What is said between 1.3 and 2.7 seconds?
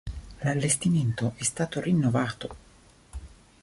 è stato rinnovato.